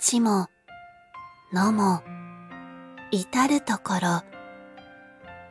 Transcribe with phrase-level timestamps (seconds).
[0.00, 0.46] 町も
[1.52, 2.02] 野も
[3.10, 4.22] 至るところ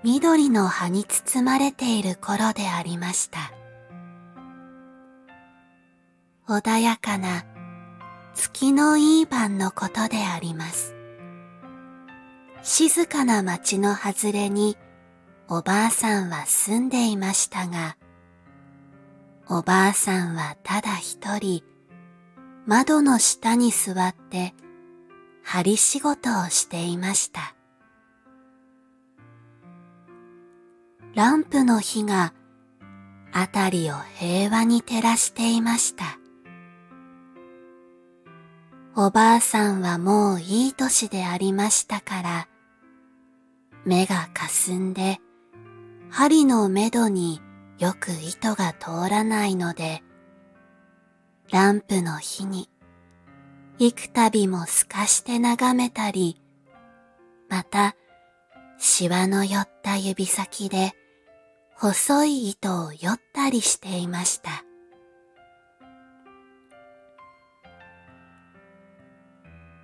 [0.04, 3.52] 緑の葉に包まれている頃でありました。
[6.47, 7.46] 穏やかな
[8.35, 10.96] 月のいい晩のことであります。
[12.61, 14.78] 静かな町の外れに
[15.49, 17.98] おばあさんは住んでいましたが、
[19.49, 21.63] おばあさんはただ一人
[22.67, 24.53] 窓の下に座って
[25.41, 27.55] 針仕事をしていました。
[31.16, 32.34] ランプの火が
[33.31, 36.20] あたりを平和に照らしていました。
[38.97, 42.47] おばあさんはもういい年でありましたから、
[43.86, 45.22] 目がかすんで、
[46.09, 47.39] 針のめどに
[47.80, 50.03] よく糸が通らないので、
[51.51, 52.69] ランプの火に
[53.80, 56.41] 幾度も透かして眺めたり、
[57.47, 57.95] また、
[58.80, 60.94] シワの寄った指先で
[61.75, 64.63] 細い糸をよったりしていました。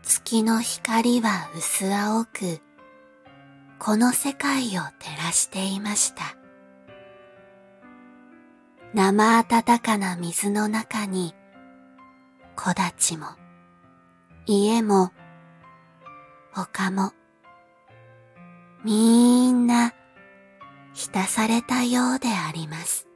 [0.01, 2.59] 月の光は薄青く、
[3.79, 6.35] この世界を照らしていました。
[8.93, 11.33] 生暖かな水の中に、
[12.55, 13.27] 木立も、
[14.45, 15.11] 家も、
[16.55, 17.13] 丘も、
[18.83, 19.93] みんな、
[20.93, 23.07] 浸されたようであります。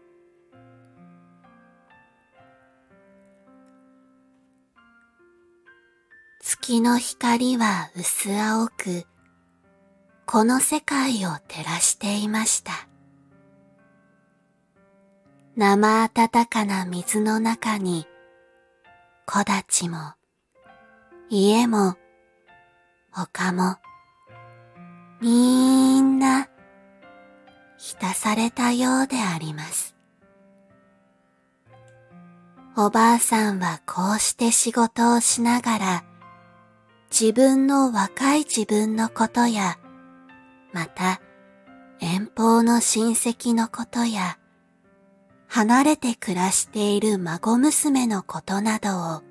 [6.39, 9.05] 月の光は薄青く、
[10.25, 12.87] この世界を照らしていました。
[15.55, 18.07] 生暖かな水の中に、
[19.29, 19.97] 木立も、
[21.29, 21.97] 家も、
[23.13, 23.75] 丘も、
[25.19, 26.47] みんな、
[27.77, 29.97] 浸されたようであります。
[32.77, 36.05] おばあさんはこうして仕事をしながら、
[37.11, 39.77] 自分の若い自分のことや、
[40.71, 41.19] また
[41.99, 44.39] 遠方の親戚のことや、
[45.49, 49.26] 離れて暮らしている孫娘のことなどを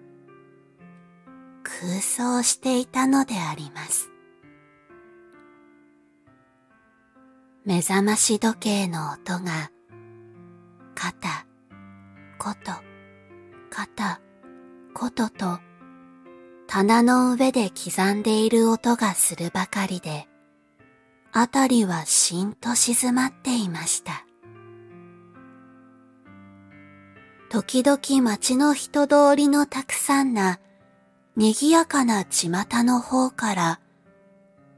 [1.78, 4.10] 空想していたのであります。
[7.66, 9.70] 目覚まし時計の音が、
[10.94, 11.44] 肩、
[12.38, 12.72] こと、
[13.68, 14.20] 肩、
[14.94, 15.58] ことと、
[16.66, 20.28] 棚の上で刻んでいる音がするばかりで、
[21.32, 24.24] あたりはしんと静まっていました。
[27.50, 30.58] 時々街の人通りのたくさんな、
[31.36, 32.48] 賑やかな巷
[32.82, 33.80] の方から、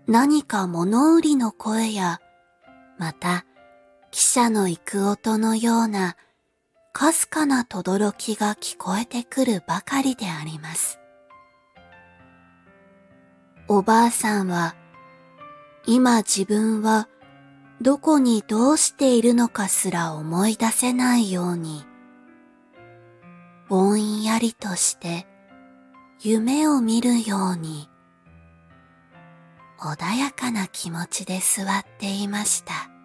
[0.08, 2.20] 何か物売りの声や、
[2.98, 3.46] また、
[4.10, 6.16] 汽車の行く音のような、
[6.92, 10.98] かすかな轟きが聞こえてくるばかりであります。
[13.68, 14.74] おばあさんは、
[15.86, 17.08] 今自分は
[17.80, 21.84] どこにどうしているのかすら思い出せないように、
[23.68, 25.28] ぼんやりとして
[26.20, 27.88] 夢を見るように、
[29.78, 32.97] 穏やかな気持ちで座っていました。